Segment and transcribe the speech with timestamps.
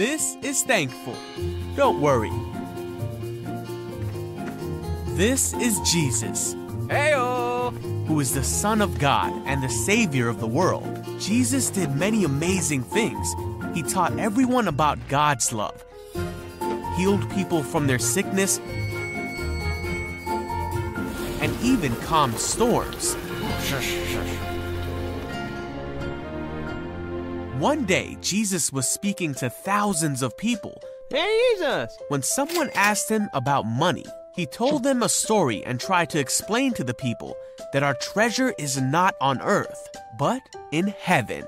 [0.00, 1.14] This is thankful.
[1.76, 2.32] Don't worry.
[5.08, 6.54] This is Jesus.
[6.86, 7.78] Heyo!
[8.06, 10.88] Who is the Son of God and the Savior of the world.
[11.18, 13.34] Jesus did many amazing things.
[13.74, 15.84] He taught everyone about God's love,
[16.96, 18.58] healed people from their sickness,
[21.42, 23.16] and even calmed storms.
[27.60, 30.80] One day, Jesus was speaking to thousands of people.
[31.10, 31.28] Hey,
[31.58, 31.94] Jesus!
[32.08, 36.72] When someone asked him about money, he told them a story and tried to explain
[36.72, 37.36] to the people
[37.74, 40.40] that our treasure is not on earth, but
[40.72, 41.44] in heaven.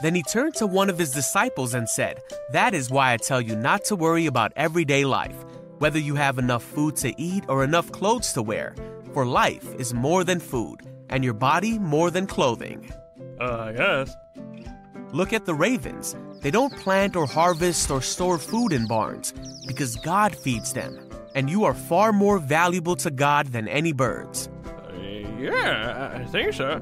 [0.00, 2.20] Then he turned to one of his disciples and said,
[2.52, 5.44] That is why I tell you not to worry about everyday life,
[5.78, 8.76] whether you have enough food to eat or enough clothes to wear.
[9.12, 12.92] For life is more than food, and your body more than clothing.
[13.40, 14.14] Uh, I guess.
[15.12, 16.16] Look at the ravens.
[16.40, 19.32] They don't plant or harvest or store food in barns
[19.66, 21.08] because God feeds them.
[21.34, 24.48] And you are far more valuable to God than any birds.
[24.64, 24.92] Uh,
[25.38, 26.80] yeah, I think so.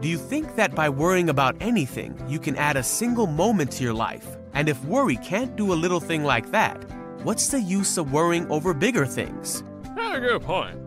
[0.00, 3.84] Do you think that by worrying about anything, you can add a single moment to
[3.84, 4.36] your life?
[4.54, 6.82] And if worry can't do a little thing like that,
[7.22, 9.62] what's the use of worrying over bigger things?
[9.94, 10.78] That's a good point.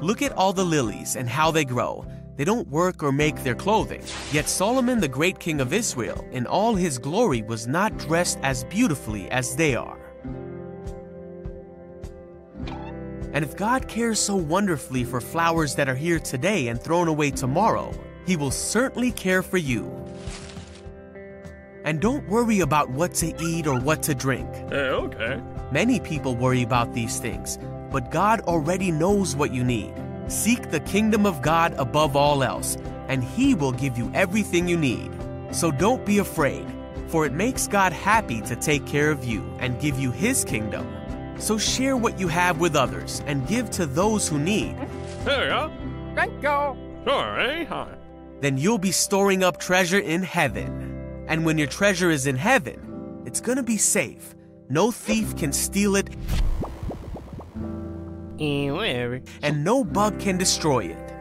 [0.00, 2.06] Look at all the lilies and how they grow.
[2.38, 4.00] They don't work or make their clothing.
[4.30, 8.62] Yet Solomon, the great king of Israel, in all his glory, was not dressed as
[8.62, 9.98] beautifully as they are.
[13.32, 17.32] And if God cares so wonderfully for flowers that are here today and thrown away
[17.32, 17.92] tomorrow,
[18.24, 19.92] He will certainly care for you.
[21.84, 24.48] And don't worry about what to eat or what to drink.
[24.70, 25.42] Yeah, okay.
[25.72, 27.58] Many people worry about these things,
[27.90, 29.92] but God already knows what you need.
[30.28, 32.76] Seek the kingdom of God above all else,
[33.08, 35.10] and He will give you everything you need.
[35.50, 36.66] So don't be afraid,
[37.06, 40.86] for it makes God happy to take care of you and give you His kingdom.
[41.38, 44.76] So share what you have with others and give to those who need.
[45.24, 45.72] There you go.
[46.14, 47.04] Thank you.
[47.04, 47.96] Sure, anytime.
[48.40, 51.24] Then you'll be storing up treasure in heaven.
[51.26, 54.34] And when your treasure is in heaven, it's gonna be safe.
[54.68, 56.10] No thief can steal it,
[58.38, 59.20] whatever.
[59.42, 61.12] and no bug can destroy it.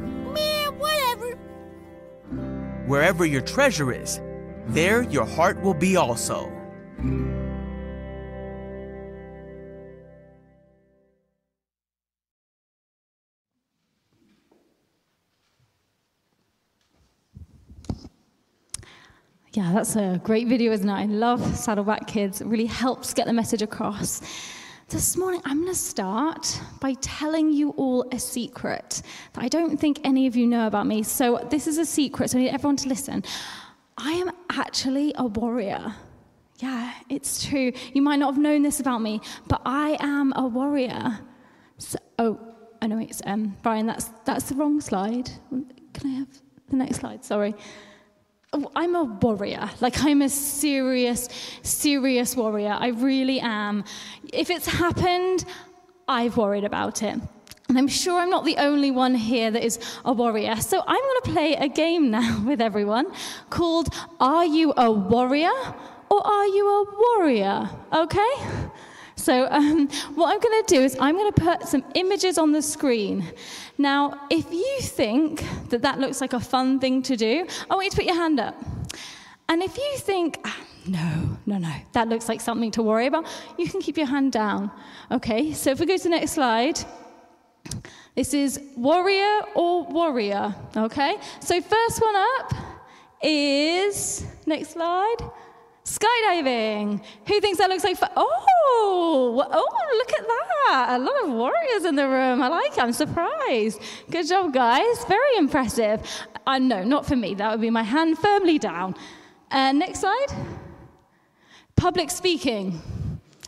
[0.00, 1.36] Man, whatever.
[2.86, 4.20] Wherever your treasure is,
[4.68, 6.52] there your heart will be also.
[19.54, 20.92] Yeah, that's a great video, isn't it?
[20.92, 22.40] I love Saddleback Kids.
[22.40, 24.20] It really helps get the message across.
[24.90, 29.02] This morning, I'm going to start by telling you all a secret
[29.34, 31.02] that I don't think any of you know about me.
[31.02, 33.22] So, this is a secret, so I need everyone to listen.
[33.98, 35.94] I am actually a warrior.
[36.60, 37.70] Yeah, it's true.
[37.92, 41.18] You might not have known this about me, but I am a warrior.
[41.76, 42.40] So, oh,
[42.80, 43.86] I know it's um, Brian.
[43.86, 45.28] That's that's the wrong slide.
[45.50, 46.28] Can I have
[46.70, 47.26] the next slide?
[47.26, 47.54] Sorry.
[48.52, 49.68] Oh, I'm a warrior.
[49.80, 51.28] Like, I'm a serious,
[51.62, 52.76] serious warrior.
[52.78, 53.84] I really am.
[54.32, 55.44] If it's happened,
[56.08, 57.20] I've worried about it.
[57.68, 60.56] And I'm sure I'm not the only one here that is a warrior.
[60.56, 63.12] So I'm going to play a game now with everyone
[63.50, 63.88] called
[64.18, 65.52] Are You a Warrior
[66.10, 66.84] or Are You a
[67.18, 67.68] Warrior?
[67.92, 68.30] Okay?
[69.28, 72.50] So, um, what I'm going to do is I'm going to put some images on
[72.50, 73.30] the screen.
[73.76, 77.84] Now, if you think that that looks like a fun thing to do, I want
[77.84, 78.54] you to put your hand up.
[79.50, 80.56] And if you think, ah,
[80.86, 83.26] no, no, no, that looks like something to worry about,
[83.58, 84.70] you can keep your hand down.
[85.10, 86.80] Okay, so if we go to the next slide,
[88.14, 90.54] this is warrior or warrior.
[90.74, 92.54] Okay, so first one up
[93.22, 95.18] is, next slide.
[95.88, 97.02] Skydiving.
[97.26, 98.10] Who thinks that looks like fun?
[98.14, 100.86] Oh, oh, look at that.
[100.90, 102.42] A lot of warriors in the room.
[102.42, 102.78] I like it.
[102.78, 103.80] I'm surprised.
[104.10, 105.04] Good job, guys.
[105.06, 106.02] Very impressive.
[106.46, 107.34] Uh, no, not for me.
[107.34, 108.96] That would be my hand firmly down.
[109.50, 110.26] Uh, next slide.
[111.74, 112.82] Public speaking.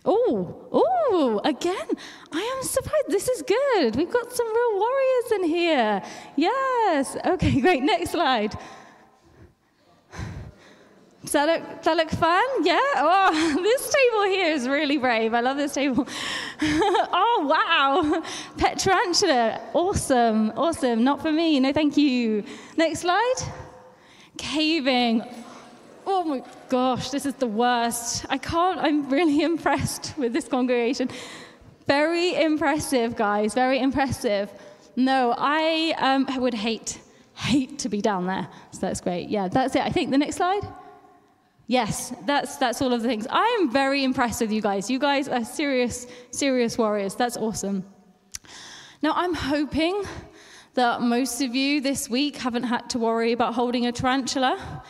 [0.06, 1.88] Oh, oh, again,
[2.32, 3.10] I am surprised.
[3.10, 3.96] This is good.
[3.96, 6.02] We've got some real warriors in here.
[6.36, 7.18] Yes.
[7.26, 7.82] Okay, great.
[7.82, 8.56] Next slide.
[11.30, 12.64] Does that look, that look fun?
[12.64, 12.80] Yeah?
[12.96, 15.32] Oh, this table here is really brave.
[15.32, 16.08] I love this table.
[16.60, 18.20] oh, wow.
[18.58, 19.60] Pet tarantula.
[19.72, 20.50] Awesome.
[20.56, 21.04] Awesome.
[21.04, 21.60] Not for me.
[21.60, 22.42] No, thank you.
[22.76, 23.34] Next slide.
[24.38, 25.22] Caving.
[26.04, 28.26] Oh my gosh, this is the worst.
[28.28, 31.10] I can't, I'm really impressed with this congregation.
[31.86, 33.54] Very impressive, guys.
[33.54, 34.50] Very impressive.
[34.96, 37.00] No, I um, would hate,
[37.36, 38.48] hate to be down there.
[38.72, 39.28] So that's great.
[39.28, 39.82] Yeah, that's it.
[39.82, 40.66] I think the next slide.
[41.70, 43.28] Yes, that's that's all of the things.
[43.30, 44.90] I am very impressed with you guys.
[44.90, 47.14] You guys are serious, serious warriors.
[47.14, 47.84] That's awesome.
[49.02, 50.02] Now I'm hoping
[50.74, 54.82] that most of you this week haven't had to worry about holding a tarantula.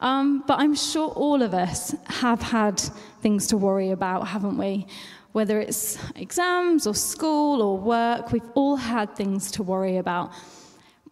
[0.00, 2.80] Um, but I'm sure all of us have had
[3.20, 4.86] things to worry about, haven't we?
[5.32, 10.32] Whether it's exams or school or work, we've all had things to worry about.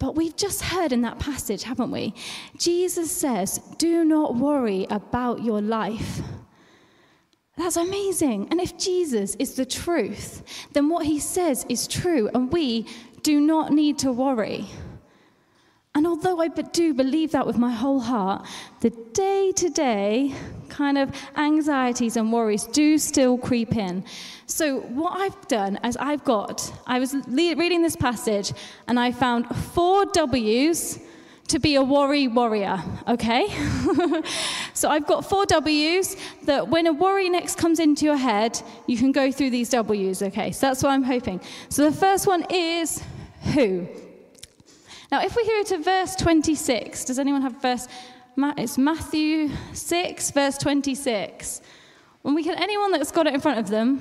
[0.01, 2.15] But we've just heard in that passage, haven't we?
[2.57, 6.21] Jesus says, Do not worry about your life.
[7.55, 8.47] That's amazing.
[8.49, 10.41] And if Jesus is the truth,
[10.73, 12.87] then what he says is true, and we
[13.21, 14.65] do not need to worry.
[15.93, 18.47] And although I do believe that with my whole heart,
[18.79, 20.33] the day to day
[20.81, 24.03] kind of anxieties and worries do still creep in.
[24.47, 26.57] So, what I've done is I've got,
[26.87, 28.51] I was reading this passage
[28.87, 29.45] and I found
[29.75, 30.99] four W's
[31.49, 33.43] to be a worry warrior, okay?
[34.73, 38.97] so, I've got four W's that when a worry next comes into your head, you
[38.97, 40.51] can go through these W's, okay?
[40.51, 41.39] So, that's what I'm hoping.
[41.69, 43.03] So, the first one is
[43.53, 43.87] who?
[45.11, 47.87] Now, if we go to verse 26, does anyone have verse?
[48.37, 51.61] It's Matthew 6, verse 26.
[52.21, 53.99] When we can, anyone that's got it in front of them,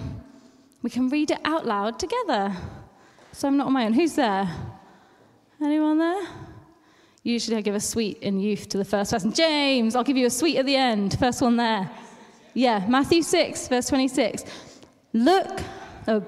[0.82, 2.54] we can read it out loud together.
[3.32, 3.92] So I'm not on my own.
[3.92, 4.48] Who's there?
[5.62, 6.26] Anyone there?
[7.22, 9.32] Usually I give a sweet in youth to the first person.
[9.32, 11.18] James, I'll give you a sweet at the end.
[11.18, 11.90] First one there.
[12.54, 14.44] Yeah, Matthew 6, verse 26.
[15.12, 15.60] Look,
[16.08, 16.24] oh,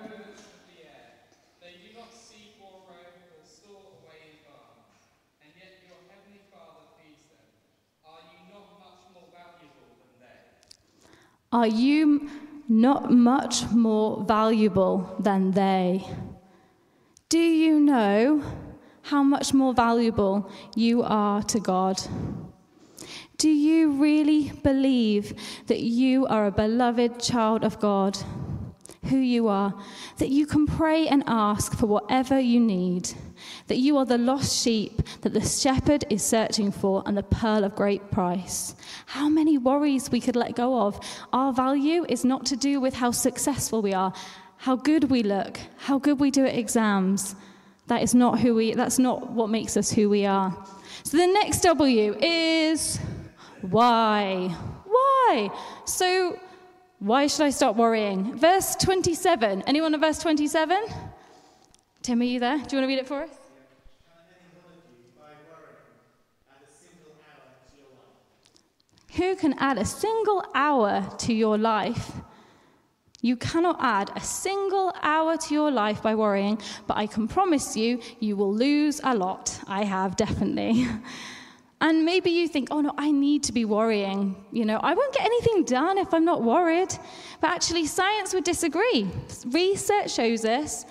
[11.52, 12.31] Are you
[12.66, 16.02] not much more valuable than they?
[17.28, 18.43] Do you know
[19.02, 22.00] how much more valuable you are to God?
[23.37, 25.34] Do you really believe
[25.66, 28.16] that you are a beloved child of God?
[29.06, 29.75] Who you are,
[30.19, 33.10] that you can pray and ask for whatever you need?
[33.67, 37.65] That you are the lost sheep that the shepherd is searching for and the pearl
[37.65, 38.75] of great price.
[39.06, 41.00] How many worries we could let go of.
[41.33, 44.12] Our value is not to do with how successful we are,
[44.56, 47.35] how good we look, how good we do at exams.
[47.89, 50.56] That is not who we that's not what makes us who we are.
[51.03, 52.99] So the next W is
[53.62, 54.49] why?
[54.87, 55.50] Why?
[55.85, 56.38] So
[56.99, 58.37] why should I stop worrying?
[58.37, 59.62] Verse 27.
[59.67, 60.85] Anyone at verse 27?
[62.02, 62.56] Tim, are you there?
[62.56, 63.31] Do you want to read it for us?
[69.14, 72.12] Who can add a single hour to your life?
[73.20, 77.76] You cannot add a single hour to your life by worrying, but I can promise
[77.76, 79.60] you, you will lose a lot.
[79.69, 80.88] I have definitely.
[81.82, 84.37] And maybe you think, oh no, I need to be worrying.
[84.52, 86.96] You know, I won't get anything done if I'm not worried.
[87.40, 89.10] But actually, science would disagree.
[89.46, 90.87] Research shows us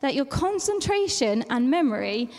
[0.00, 2.30] that your concentration and memory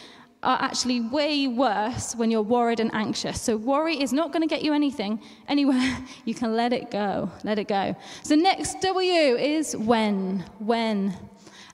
[0.43, 3.41] are actually way worse when you're worried and anxious.
[3.41, 5.97] So worry is not going to get you anything anywhere.
[6.25, 7.31] You can let it go.
[7.43, 7.95] Let it go.
[8.23, 10.45] So next W is when.
[10.59, 11.13] When.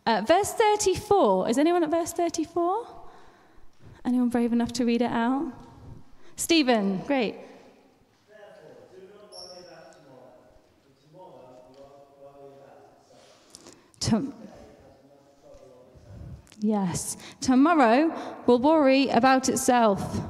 [0.05, 1.49] Uh, verse 34.
[1.49, 2.87] Is anyone at verse 34?
[4.05, 5.51] Anyone brave enough to read it out?
[6.35, 7.35] Stephen, great.
[14.01, 14.33] To-
[16.63, 17.17] Yes.
[17.41, 20.21] Tomorrow will worry about itself.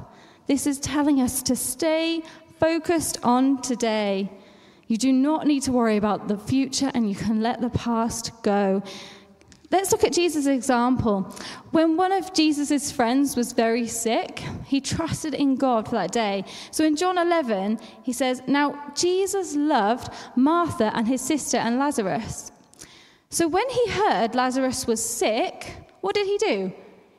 [0.48, 2.24] This is telling us to stay
[2.58, 4.32] focused on today.
[4.88, 8.32] You do not need to worry about the future and you can let the past
[8.42, 8.82] go.
[9.70, 11.32] Let's look at Jesus' example.
[11.70, 16.46] When one of Jesus' friends was very sick, he trusted in God for that day.
[16.72, 22.50] So in John 11, he says, Now Jesus loved Martha and his sister and Lazarus.
[23.30, 26.70] So when he heard Lazarus was sick, what did he do?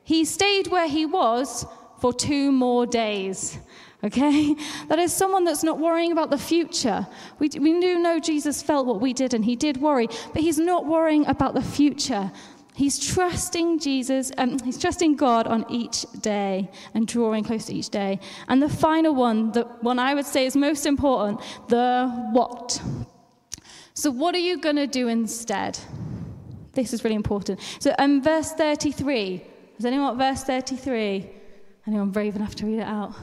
[0.04, 1.66] He stayed where he was
[2.00, 3.58] for two more days.
[4.04, 4.56] Okay?
[4.90, 7.08] That is someone that's not worrying about the future.
[7.40, 10.60] We, we do know Jesus felt what we did and he did worry, but he's
[10.60, 12.32] not worrying about the future.
[12.76, 17.90] He's trusting Jesus, um, he's trusting God on each day and drawing close to each
[17.90, 18.20] day.
[18.48, 22.80] And the final one, the one I would say is most important, the what.
[23.96, 25.80] So, what are you going to do instead?
[26.76, 27.60] This is really important.
[27.80, 29.42] So, um, verse 33.
[29.78, 31.30] Does anyone verse 33?
[31.88, 33.14] Anyone brave enough to read it out?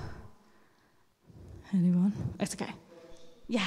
[1.74, 2.12] Anyone?
[2.40, 2.72] It's okay.
[3.48, 3.66] Yeah.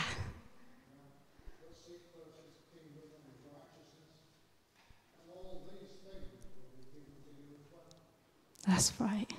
[8.67, 9.31] That's right.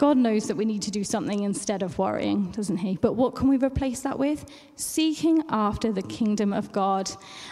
[0.00, 2.96] God knows that we need to do something instead of worrying, doesn't He?
[2.96, 4.46] But what can we replace that with?
[4.74, 7.10] Seeking after the kingdom of God.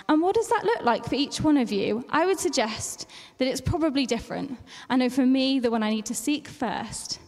[0.08, 2.06] And what does that look like for each one of you?
[2.08, 4.56] I would suggest that it's probably different.
[4.88, 7.20] I know for me that when I need to seek first,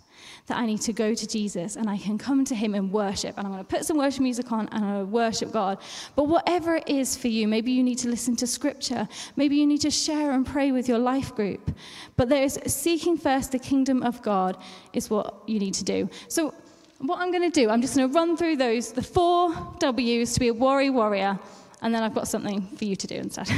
[0.47, 3.37] that I need to go to Jesus and I can come to him in worship.
[3.37, 5.79] And I'm going to put some worship music on and I'm going to worship God.
[6.17, 9.09] But whatever it is for you, maybe you need to listen to scripture.
[9.37, 11.77] Maybe you need to share and pray with your life group.
[12.17, 14.57] But there's seeking first the kingdom of God
[14.93, 16.09] is what you need to do.
[16.29, 16.55] So,
[16.99, 20.35] what I'm going to do, I'm just going to run through those, the four W's
[20.35, 21.39] to be a worry warrior
[21.83, 23.49] and then I've got something for you to do instead.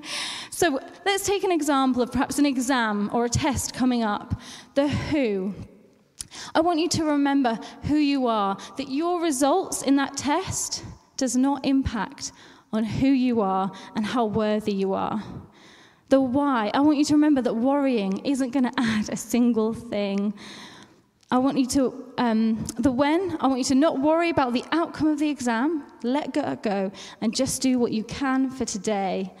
[0.50, 4.40] so let's take an example of perhaps an exam or a test coming up.
[4.74, 5.54] The who.
[6.54, 10.84] I want you to remember who you are, that your results in that test
[11.16, 12.32] does not impact
[12.72, 15.22] on who you are and how worthy you are.
[16.08, 19.72] The why, I want you to remember that worrying isn't going to add a single
[19.72, 20.34] thing.
[21.32, 24.64] I want you to, um, the when, I want you to not worry about the
[24.72, 29.32] outcome of the exam, let go, go, and just do what you can for today.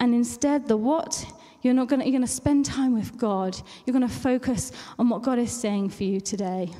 [0.00, 1.24] And instead, the what,
[1.62, 3.60] you're not going to, you're going to spend time with God.
[3.86, 6.70] You're going to focus on what God is saying for you today.